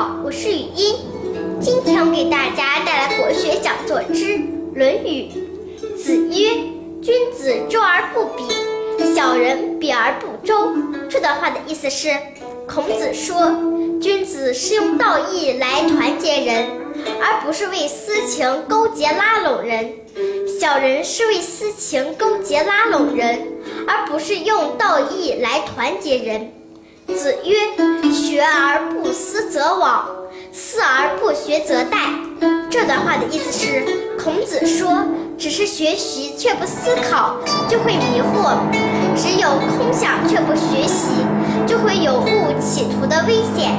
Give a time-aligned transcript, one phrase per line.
[0.00, 0.96] 好，我是语音。
[1.60, 4.38] 今天我给大家带来国学讲座之
[4.74, 5.28] 《论语》。
[5.94, 6.52] 子曰
[7.04, 10.72] ：“君子周而不比，小人比而不周。”
[11.10, 12.16] 这段话的意思是，
[12.66, 13.54] 孔子说，
[14.00, 16.66] 君子是用道义来团结人，
[17.20, 19.84] 而不是为私情勾结拉拢人；
[20.58, 23.38] 小人是为私情勾结拉拢人，
[23.86, 26.50] 而不是用道义来团结人。
[27.06, 27.56] 子曰
[29.70, 30.00] ：“则罔，
[30.52, 32.10] 思而不学则殆。”
[32.68, 33.84] 这段话的意思是，
[34.18, 35.04] 孔子说，
[35.38, 37.36] 只是学习却不思考，
[37.68, 38.58] 就会迷惑；
[39.14, 41.06] 只有空想却不学习，
[41.68, 43.70] 就会有误企图的危险。